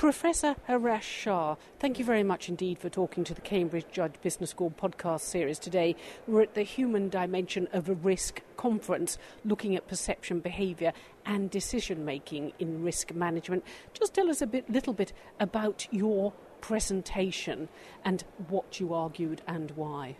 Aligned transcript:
Professor 0.00 0.56
Haresh 0.66 1.02
Shah, 1.02 1.56
thank 1.78 1.98
you 1.98 2.06
very 2.06 2.22
much 2.22 2.48
indeed 2.48 2.78
for 2.78 2.88
talking 2.88 3.22
to 3.22 3.34
the 3.34 3.42
Cambridge 3.42 3.84
Judge 3.92 4.14
Business 4.22 4.48
School 4.48 4.70
podcast 4.70 5.20
series 5.20 5.58
today. 5.58 5.94
We're 6.26 6.40
at 6.40 6.54
the 6.54 6.62
Human 6.62 7.10
Dimension 7.10 7.68
of 7.74 7.86
a 7.90 7.92
Risk 7.92 8.40
conference 8.56 9.18
looking 9.44 9.76
at 9.76 9.88
perception, 9.88 10.40
behaviour, 10.40 10.94
and 11.26 11.50
decision 11.50 12.06
making 12.06 12.54
in 12.58 12.82
risk 12.82 13.12
management. 13.12 13.62
Just 13.92 14.14
tell 14.14 14.30
us 14.30 14.40
a 14.40 14.46
bit, 14.46 14.70
little 14.70 14.94
bit 14.94 15.12
about 15.38 15.86
your 15.90 16.32
presentation 16.62 17.68
and 18.02 18.24
what 18.48 18.80
you 18.80 18.94
argued 18.94 19.42
and 19.46 19.70
why. 19.72 20.16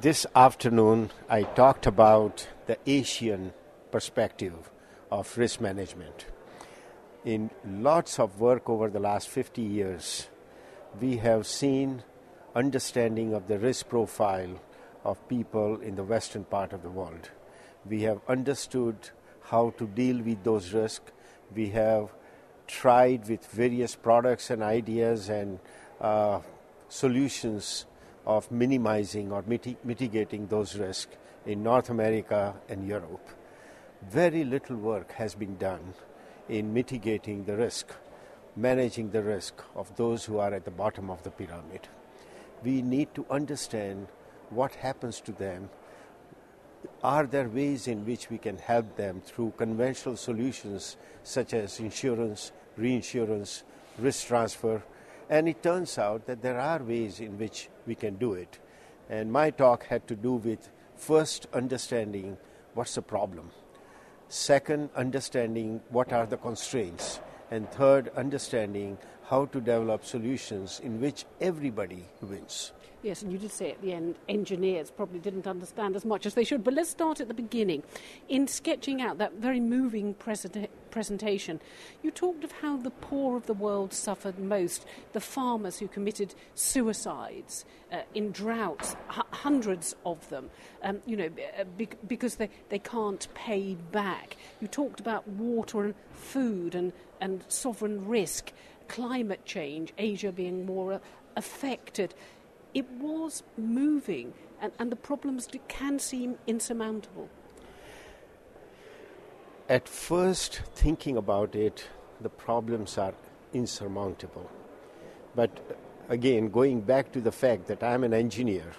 This 0.00 0.24
afternoon, 0.34 1.10
I 1.28 1.42
talked 1.42 1.86
about 1.86 2.48
the 2.64 2.78
Asian 2.86 3.52
perspective 3.90 4.70
of 5.10 5.36
risk 5.36 5.60
management. 5.60 6.24
In 7.26 7.50
lots 7.66 8.20
of 8.20 8.38
work 8.38 8.70
over 8.70 8.88
the 8.88 9.00
last 9.00 9.28
50 9.28 9.60
years, 9.60 10.28
we 11.00 11.16
have 11.16 11.44
seen 11.44 12.04
understanding 12.54 13.34
of 13.34 13.48
the 13.48 13.58
risk 13.58 13.88
profile 13.88 14.60
of 15.02 15.28
people 15.28 15.80
in 15.80 15.96
the 15.96 16.04
western 16.04 16.44
part 16.44 16.72
of 16.72 16.84
the 16.84 16.88
world. 16.88 17.30
We 17.84 18.02
have 18.02 18.20
understood 18.28 19.10
how 19.50 19.70
to 19.70 19.88
deal 19.88 20.22
with 20.22 20.44
those 20.44 20.72
risks. 20.72 21.10
We 21.52 21.70
have 21.70 22.10
tried 22.68 23.28
with 23.28 23.44
various 23.46 23.96
products 23.96 24.50
and 24.50 24.62
ideas 24.62 25.28
and 25.28 25.58
uh, 26.00 26.42
solutions 26.88 27.86
of 28.24 28.52
minimizing 28.52 29.32
or 29.32 29.42
miti- 29.48 29.78
mitigating 29.82 30.46
those 30.46 30.76
risks 30.76 31.16
in 31.44 31.64
North 31.64 31.90
America 31.90 32.54
and 32.68 32.86
Europe. 32.86 33.28
Very 34.08 34.44
little 34.44 34.76
work 34.76 35.10
has 35.14 35.34
been 35.34 35.56
done 35.56 35.92
in 36.48 36.72
mitigating 36.72 37.44
the 37.44 37.56
risk, 37.56 37.92
managing 38.56 39.10
the 39.10 39.22
risk 39.22 39.62
of 39.74 39.94
those 39.96 40.24
who 40.24 40.38
are 40.38 40.54
at 40.54 40.64
the 40.64 40.70
bottom 40.70 41.10
of 41.10 41.22
the 41.22 41.30
pyramid. 41.30 41.88
We 42.62 42.82
need 42.82 43.14
to 43.14 43.26
understand 43.30 44.08
what 44.50 44.74
happens 44.74 45.20
to 45.22 45.32
them. 45.32 45.68
Are 47.02 47.26
there 47.26 47.48
ways 47.48 47.88
in 47.88 48.06
which 48.06 48.30
we 48.30 48.38
can 48.38 48.58
help 48.58 48.96
them 48.96 49.20
through 49.20 49.54
conventional 49.56 50.16
solutions 50.16 50.96
such 51.22 51.52
as 51.52 51.80
insurance, 51.80 52.52
reinsurance, 52.76 53.64
risk 53.98 54.28
transfer? 54.28 54.82
And 55.28 55.48
it 55.48 55.62
turns 55.62 55.98
out 55.98 56.26
that 56.26 56.42
there 56.42 56.60
are 56.60 56.82
ways 56.82 57.18
in 57.18 57.38
which 57.38 57.68
we 57.86 57.96
can 57.96 58.14
do 58.16 58.34
it. 58.34 58.60
And 59.10 59.32
my 59.32 59.50
talk 59.50 59.86
had 59.86 60.06
to 60.08 60.14
do 60.14 60.34
with 60.34 60.70
first 60.94 61.46
understanding 61.52 62.38
what's 62.74 62.94
the 62.94 63.02
problem 63.02 63.50
Second, 64.28 64.90
understanding 64.96 65.80
what 65.90 66.12
are 66.12 66.26
the 66.26 66.36
constraints. 66.36 67.20
And 67.50 67.70
third, 67.70 68.08
understanding 68.16 68.98
how 69.28 69.46
to 69.46 69.60
develop 69.60 70.04
solutions 70.04 70.80
in 70.82 71.00
which 71.00 71.24
everybody 71.40 72.04
wins. 72.20 72.72
Yes, 73.02 73.22
and 73.22 73.30
you 73.30 73.38
did 73.38 73.52
say 73.52 73.70
at 73.70 73.80
the 73.82 73.92
end, 73.92 74.16
engineers 74.28 74.90
probably 74.90 75.20
didn't 75.20 75.46
understand 75.46 75.94
as 75.94 76.04
much 76.04 76.26
as 76.26 76.34
they 76.34 76.42
should. 76.42 76.64
But 76.64 76.74
let's 76.74 76.90
start 76.90 77.20
at 77.20 77.28
the 77.28 77.34
beginning. 77.34 77.84
In 78.28 78.48
sketching 78.48 79.00
out 79.00 79.18
that 79.18 79.34
very 79.34 79.60
moving 79.60 80.14
presentation, 80.90 81.60
you 82.02 82.10
talked 82.10 82.42
of 82.42 82.50
how 82.50 82.78
the 82.78 82.90
poor 82.90 83.36
of 83.36 83.46
the 83.46 83.54
world 83.54 83.92
suffered 83.92 84.40
most, 84.40 84.86
the 85.12 85.20
farmers 85.20 85.78
who 85.78 85.86
committed 85.86 86.34
suicides 86.54 87.64
uh, 87.92 88.00
in 88.14 88.32
droughts, 88.32 88.96
h- 89.16 89.22
hundreds 89.36 89.94
of 90.04 90.28
them, 90.28 90.50
um, 90.82 91.00
you 91.06 91.16
know, 91.16 91.30
uh, 91.58 91.64
because 92.06 92.36
they, 92.36 92.50
they 92.68 92.78
can't 92.78 93.28
pay 93.34 93.74
back. 93.92 94.36
You 94.60 94.68
talked 94.68 95.00
about 95.00 95.26
water 95.28 95.84
and 95.84 95.94
food 96.12 96.74
and, 96.74 96.92
and 97.20 97.44
sovereign 97.48 98.06
risk, 98.06 98.52
climate 98.88 99.44
change, 99.44 99.92
Asia 99.98 100.32
being 100.32 100.66
more 100.66 100.94
uh, 100.94 100.98
affected 101.36 102.14
it 102.76 102.90
was 103.00 103.42
moving, 103.56 104.34
and, 104.60 104.70
and 104.78 104.92
the 104.92 104.96
problems 104.96 105.48
can 105.66 105.98
seem 105.98 106.36
insurmountable. 106.46 107.30
At 109.66 109.88
first, 109.88 110.60
thinking 110.74 111.16
about 111.16 111.54
it, 111.54 111.88
the 112.20 112.28
problems 112.28 112.98
are 112.98 113.14
insurmountable. 113.54 114.50
But 115.34 115.50
again, 116.10 116.50
going 116.50 116.82
back 116.82 117.12
to 117.12 117.22
the 117.22 117.32
fact 117.32 117.66
that 117.68 117.82
I'm 117.82 118.04
an 118.04 118.12
engineer, 118.12 118.70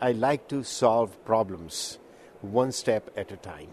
I 0.00 0.12
like 0.12 0.46
to 0.48 0.62
solve 0.62 1.24
problems 1.24 1.98
one 2.40 2.70
step 2.70 3.10
at 3.16 3.32
a 3.32 3.36
time. 3.36 3.70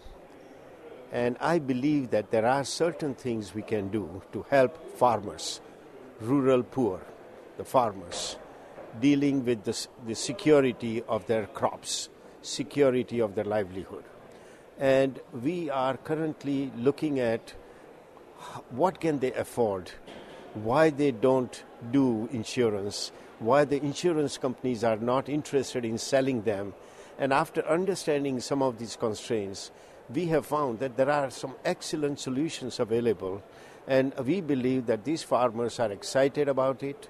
And 1.11 1.37
I 1.39 1.59
believe 1.59 2.09
that 2.09 2.31
there 2.31 2.47
are 2.47 2.63
certain 2.63 3.13
things 3.13 3.53
we 3.53 3.61
can 3.61 3.89
do 3.89 4.23
to 4.33 4.43
help 4.49 4.97
farmers, 4.97 5.61
rural 6.19 6.63
poor, 6.63 7.01
the 7.57 7.63
farmers, 7.63 8.37
dealing 8.99 9.45
with 9.45 9.65
the, 9.65 9.87
the 10.07 10.15
security 10.15 11.03
of 11.07 11.27
their 11.27 11.45
crops, 11.45 12.09
security 12.41 13.19
of 13.19 13.35
their 13.35 13.45
livelihood. 13.45 14.03
And 14.79 15.19
we 15.43 15.69
are 15.69 15.95
currently 15.95 16.71
looking 16.75 17.19
at 17.19 17.53
what 18.71 18.99
can 18.99 19.19
they 19.19 19.31
afford, 19.33 19.91
why 20.55 20.89
they 20.89 21.11
don't 21.11 21.63
do 21.91 22.27
insurance, 22.31 23.11
why 23.39 23.65
the 23.65 23.81
insurance 23.81 24.37
companies 24.37 24.83
are 24.83 24.97
not 24.97 25.29
interested 25.29 25.85
in 25.85 25.97
selling 25.97 26.41
them. 26.43 26.73
And 27.17 27.31
after 27.31 27.65
understanding 27.67 28.39
some 28.39 28.61
of 28.61 28.77
these 28.77 28.95
constraints, 28.95 29.71
we 30.13 30.27
have 30.27 30.45
found 30.45 30.79
that 30.79 30.97
there 30.97 31.09
are 31.09 31.29
some 31.29 31.55
excellent 31.63 32.19
solutions 32.19 32.79
available. 32.79 33.41
And 33.87 34.13
we 34.19 34.41
believe 34.41 34.87
that 34.87 35.05
these 35.05 35.23
farmers 35.23 35.79
are 35.79 35.91
excited 35.91 36.49
about 36.49 36.83
it 36.83 37.07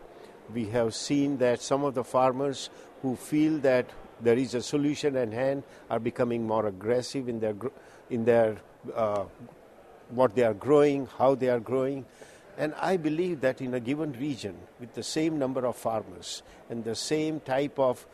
we 0.54 0.66
have 0.66 0.94
seen 0.94 1.38
that 1.38 1.62
some 1.62 1.84
of 1.84 1.94
the 1.94 2.04
farmers 2.04 2.70
who 3.02 3.16
feel 3.16 3.58
that 3.60 3.90
there 4.22 4.38
is 4.38 4.54
a 4.54 4.62
solution 4.62 5.16
at 5.16 5.32
hand 5.32 5.64
are 5.90 6.00
becoming 6.00 6.46
more 6.46 6.68
aggressive 6.68 7.28
in 7.28 7.40
their 7.40 7.56
in 8.10 8.26
their 8.26 8.58
uh, 8.96 9.26
what 10.10 10.36
they 10.36 10.44
are 10.44 10.54
growing, 10.54 11.08
how 11.18 11.36
they 11.36 11.50
are 11.50 11.60
growing. 11.60 12.06
And 12.58 12.74
I 12.80 12.98
believe 12.98 13.42
that 13.42 13.62
in 13.62 13.74
a 13.74 13.80
given 13.80 14.14
region, 14.14 14.56
with 14.80 14.94
the 14.94 15.04
same 15.04 15.38
number 15.38 15.66
of 15.66 15.76
farmers 15.76 16.42
and 16.70 16.84
the 16.84 16.96
same 16.96 17.40
type 17.42 17.78
of 17.78 18.06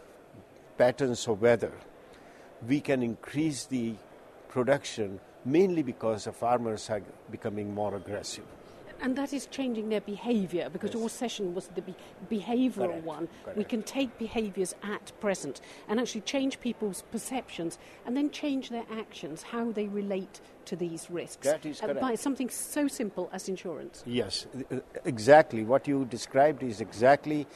patterns 0.78 1.28
of 1.28 1.42
weather, 1.42 1.74
we 2.68 2.80
can 2.80 3.04
increase 3.04 3.66
the 3.66 3.96
production 4.50 5.20
mainly 5.46 5.84
because 5.84 6.26
the 6.26 6.32
farmers 6.32 6.90
are 6.90 7.02
becoming 7.32 7.74
more 7.74 7.96
aggressive 7.96 8.46
and 9.02 9.16
that 9.16 9.34
is 9.34 9.48
changing 9.48 9.90
their 9.90 10.02
behaviour 10.02 10.70
because 10.70 10.92
yes. 10.94 11.00
your 11.00 11.10
session 11.10 11.54
was 11.54 11.68
the 11.70 11.82
be- 11.82 11.96
behavioural 12.30 12.88
Correct. 12.88 13.06
one. 13.06 13.28
Correct. 13.44 13.58
We 13.58 13.64
can 13.64 13.84
take 13.84 14.18
behaviours 14.18 14.76
at 14.84 15.12
present 15.20 15.62
and 15.88 16.00
actually 16.00 16.22
change 16.22 16.60
people's 16.60 17.04
perceptions 17.12 17.78
and 18.06 18.16
then 18.16 18.30
change 18.30 18.70
their 18.70 18.86
actions, 18.92 19.44
how 19.44 19.72
they 19.72 19.88
relate 19.88 20.42
to 20.66 20.76
these 20.76 21.10
risks. 21.10 21.48
That 21.48 21.66
is 21.66 21.82
correct. 21.82 21.98
Uh, 21.98 22.02
by 22.02 22.16
something 22.16 22.50
so 22.50 22.88
simple 22.88 23.30
as 23.34 23.50
insurance. 23.50 24.04
Yes, 24.06 24.48
exactly. 25.06 25.64
What 25.64 25.88
you 25.88 26.06
described 26.06 26.64
is 26.64 26.82
exactly 26.82 27.48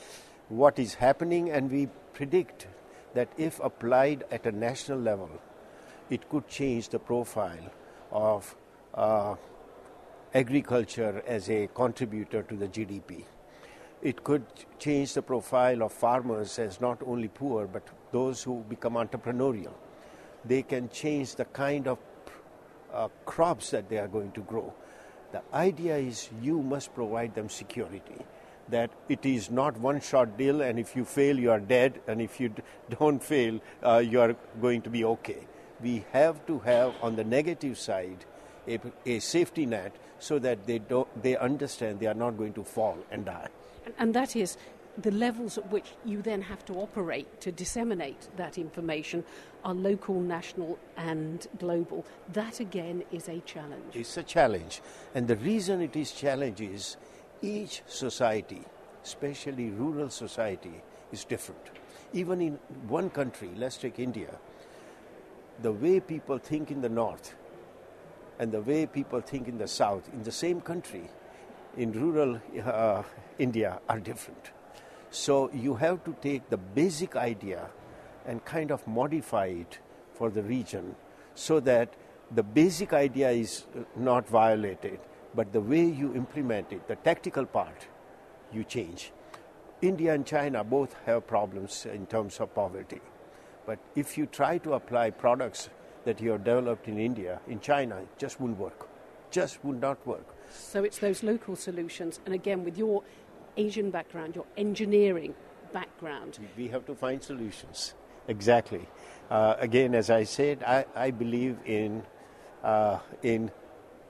what 0.50 0.80
is 0.80 0.94
happening, 0.96 1.52
and 1.52 1.72
we 1.72 1.88
predict 2.14 2.68
that 3.14 3.30
if 3.38 3.60
applied 3.60 4.24
at 4.32 4.46
a 4.46 4.52
national 4.52 5.00
level, 5.00 5.30
it 6.10 6.28
could 6.30 6.48
change 6.48 6.90
the 6.90 7.00
profile 7.00 7.72
of. 8.12 8.56
Uh, 8.94 9.36
agriculture 10.36 11.24
as 11.26 11.50
a 11.50 11.68
contributor 11.74 12.44
to 12.44 12.58
the 12.58 12.68
GDP. 12.68 13.24
It 14.02 14.22
could 14.26 14.44
change 14.78 15.14
the 15.14 15.22
profile 15.22 15.82
of 15.82 15.94
farmers 15.94 16.60
as 16.60 16.82
not 16.82 17.02
only 17.08 17.30
poor 17.30 17.68
but 17.68 17.88
those 18.12 18.44
who 18.44 18.66
become 18.68 18.96
entrepreneurial. 18.96 19.72
They 20.44 20.62
can 20.62 20.90
change 20.90 21.36
the 21.36 21.46
kind 21.46 21.88
of 21.88 22.00
uh, 22.94 23.08
crops 23.26 23.72
that 23.72 23.88
they 23.88 23.98
are 23.98 24.10
going 24.10 24.34
to 24.34 24.42
grow. 24.42 24.74
The 25.32 25.42
idea 25.54 25.96
is 25.96 26.30
you 26.42 26.62
must 26.62 26.94
provide 26.94 27.34
them 27.34 27.48
security. 27.48 28.26
That 28.68 28.92
it 29.08 29.26
is 29.26 29.50
not 29.50 29.78
one 29.78 30.02
shot 30.02 30.38
deal, 30.38 30.62
and 30.62 30.78
if 30.78 30.96
you 30.96 31.06
fail, 31.06 31.40
you 31.40 31.52
are 31.52 31.60
dead, 31.60 32.02
and 32.08 32.22
if 32.22 32.40
you 32.40 32.54
don't 33.00 33.24
fail, 33.24 33.60
uh, 33.84 34.00
you 34.00 34.20
are 34.20 34.36
going 34.62 34.82
to 34.82 34.90
be 34.90 35.06
okay. 35.06 35.48
We 35.82 36.04
have 36.12 36.46
to 36.48 36.60
have, 36.60 36.94
on 37.02 37.16
the 37.16 37.24
negative 37.24 37.78
side, 37.78 38.26
a, 38.68 38.80
a 39.06 39.20
safety 39.20 39.66
net 39.66 39.96
so 40.20 40.40
that 40.40 40.66
they, 40.66 40.80
don't, 40.80 41.08
they 41.22 41.38
understand 41.38 42.00
they 42.00 42.08
are 42.08 42.14
not 42.14 42.38
going 42.38 42.54
to 42.54 42.64
fall 42.64 42.98
and 43.12 43.26
die. 43.26 43.48
And, 43.86 43.94
and 44.00 44.16
that 44.16 44.36
is 44.36 44.58
the 44.98 45.12
levels 45.12 45.58
at 45.58 45.70
which 45.72 45.92
you 46.06 46.22
then 46.22 46.42
have 46.42 46.64
to 46.66 46.74
operate 46.74 47.42
to 47.42 47.52
disseminate 47.52 48.30
that 48.38 48.58
information 48.58 49.24
are 49.64 49.74
local, 49.74 50.20
national, 50.20 50.80
and 50.96 51.48
global. 51.60 52.06
That 52.32 52.60
again 52.60 53.04
is 53.12 53.28
a 53.28 53.40
challenge. 53.42 53.94
It's 53.94 54.18
a 54.18 54.24
challenge. 54.24 54.82
And 55.14 55.28
the 55.28 55.36
reason 55.36 55.82
it 55.82 55.96
is 55.96 56.12
challenge 56.12 56.62
is 56.62 56.98
each 57.42 57.82
society, 57.88 58.62
especially 59.04 59.70
rural 59.72 60.10
society, 60.10 60.82
is 61.12 61.26
different. 61.26 61.62
Even 62.14 62.42
in 62.42 62.54
one 62.88 63.10
country, 63.10 63.50
let's 63.56 63.78
take 63.78 64.00
India, 64.00 64.34
the 65.62 65.72
way 65.72 66.00
people 66.00 66.38
think 66.38 66.72
in 66.72 66.82
the 66.82 66.90
north 66.90 67.36
and 68.40 68.52
the 68.52 68.62
way 68.62 68.86
people 68.86 69.22
think 69.22 69.48
in 69.48 69.58
the 69.58 69.68
South, 69.68 70.10
in 70.14 70.24
the 70.24 70.32
same 70.32 70.62
country, 70.62 71.10
in 71.78 71.92
rural 71.92 72.40
uh, 72.66 73.04
India 73.40 73.80
are 73.90 74.00
different. 74.00 74.52
So 75.10 75.50
you 75.54 75.76
have 75.76 76.04
to 76.04 76.16
take 76.22 76.50
the 76.50 76.58
basic 76.58 77.16
idea 77.16 77.70
and 78.26 78.44
kind 78.44 78.72
of 78.72 78.86
modify 78.88 79.48
it 79.48 79.80
for 80.14 80.30
the 80.30 80.44
region 80.44 80.96
so 81.36 81.60
that 81.62 81.94
the 82.32 82.44
basic 82.44 82.94
idea 82.94 83.30
is 83.30 83.66
not 83.96 84.28
violated, 84.28 85.00
but 85.34 85.54
the 85.54 85.62
way 85.62 85.86
you 85.86 86.16
implement 86.16 86.72
it, 86.72 86.88
the 86.88 86.96
tactical 86.96 87.46
part, 87.46 87.88
you 88.52 88.64
change. 88.64 89.12
India 89.82 90.14
and 90.14 90.26
China 90.26 90.64
both 90.64 90.96
have 91.06 91.28
problems 91.28 91.86
in 91.86 92.06
terms 92.08 92.40
of 92.40 92.54
poverty. 92.56 93.02
But 93.66 93.80
if 93.96 94.18
you 94.18 94.26
try 94.26 94.58
to 94.60 94.74
apply 94.74 95.12
products 95.12 95.70
that 96.06 96.22
you 96.22 96.32
have 96.32 96.44
developed 96.44 96.88
in 96.88 96.98
India, 96.98 97.42
in 97.48 97.60
China, 97.60 97.98
it 97.98 98.08
just 98.18 98.40
won't 98.40 98.58
work. 98.58 98.88
Just 99.32 99.64
would 99.66 99.82
not 99.82 100.06
work. 100.08 100.26
So 100.52 100.84
it's 100.84 101.00
those 101.00 101.24
local 101.24 101.56
solutions. 101.56 102.20
And 102.26 102.34
again, 102.34 102.64
with 102.64 102.78
your 102.78 103.04
Asian 103.58 103.90
background, 103.92 104.36
your 104.36 104.46
engineering 104.56 105.36
background. 105.74 106.40
We 106.58 106.70
have 106.70 106.86
to 106.86 106.96
find 106.96 107.22
solutions. 107.22 107.94
Exactly. 108.28 108.88
Uh, 109.30 109.56
again, 109.60 109.94
as 109.96 110.10
I 110.10 110.24
said, 110.24 110.64
I, 110.64 110.86
I 110.96 111.12
believe 111.12 111.58
in, 111.66 112.04
uh, 112.64 113.00
in 113.24 113.52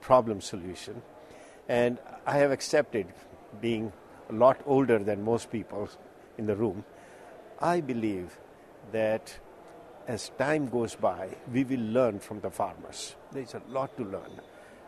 problem 0.01 0.41
solution. 0.41 1.01
And 1.67 1.97
I 2.25 2.37
have 2.37 2.51
accepted 2.51 3.07
being 3.61 3.91
a 4.29 4.33
lot 4.33 4.61
older 4.65 4.99
than 4.99 5.23
most 5.23 5.51
people 5.51 5.89
in 6.37 6.45
the 6.45 6.55
room. 6.55 6.83
I 7.59 7.81
believe 7.81 8.37
that 8.91 9.39
as 10.07 10.31
time 10.37 10.67
goes 10.67 10.95
by, 10.95 11.29
we 11.51 11.63
will 11.63 11.79
learn 11.79 12.19
from 12.19 12.39
the 12.39 12.49
farmers. 12.49 13.15
There's 13.31 13.53
a 13.53 13.61
lot 13.69 13.95
to 13.97 14.03
learn. 14.03 14.39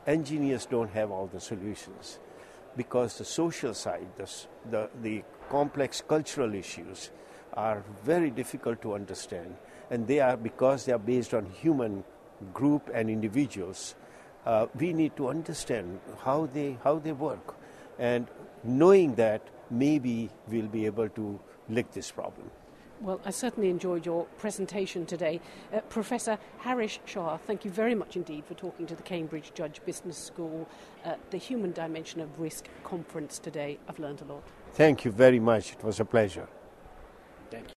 Engineers 0.05 0.65
don't 0.65 0.91
have 0.91 1.11
all 1.11 1.27
the 1.27 1.39
solutions 1.39 2.19
because 2.75 3.17
the 3.17 3.25
social 3.25 3.73
side, 3.73 4.07
the, 4.15 4.29
the, 4.69 4.89
the 5.01 5.23
complex 5.49 6.01
cultural 6.07 6.53
issues 6.53 7.09
are 7.53 7.83
very 8.03 8.29
difficult 8.29 8.81
to 8.83 8.93
understand. 8.93 9.55
And 9.89 10.07
they 10.07 10.19
are, 10.19 10.37
because 10.37 10.85
they 10.85 10.93
are 10.93 10.99
based 10.99 11.33
on 11.33 11.45
human 11.49 12.03
group 12.53 12.89
and 12.93 13.09
individuals, 13.09 13.95
uh, 14.45 14.67
we 14.75 14.93
need 14.93 15.15
to 15.17 15.29
understand 15.29 15.99
how 16.23 16.45
they, 16.53 16.77
how 16.83 16.99
they 16.99 17.11
work. 17.11 17.55
And 17.97 18.27
knowing 18.63 19.15
that, 19.15 19.41
maybe 19.69 20.29
we'll 20.47 20.67
be 20.67 20.85
able 20.85 21.09
to 21.09 21.39
lick 21.67 21.91
this 21.91 22.11
problem. 22.11 22.49
Well, 22.99 23.21
I 23.25 23.29
certainly 23.29 23.69
enjoyed 23.69 24.05
your 24.05 24.25
presentation 24.37 25.05
today. 25.05 25.39
Uh, 25.71 25.81
Professor 25.81 26.39
Haresh 26.63 26.97
Shah, 27.05 27.37
thank 27.37 27.63
you 27.63 27.69
very 27.69 27.93
much 27.93 28.15
indeed 28.15 28.45
for 28.45 28.55
talking 28.55 28.87
to 28.87 28.95
the 28.95 29.03
Cambridge 29.03 29.51
Judge 29.53 29.81
Business 29.85 30.17
School 30.17 30.67
at 31.05 31.19
the 31.29 31.37
Human 31.37 31.71
Dimension 31.71 32.21
of 32.21 32.39
Risk 32.39 32.67
conference 32.83 33.37
today. 33.37 33.77
I've 33.87 33.99
learned 33.99 34.21
a 34.21 34.25
lot. 34.25 34.43
Thank 34.73 35.05
you 35.05 35.11
very 35.11 35.39
much. 35.39 35.73
It 35.73 35.83
was 35.83 35.99
a 35.99 36.05
pleasure. 36.05 36.47
Thank 37.51 37.69
you. 37.69 37.73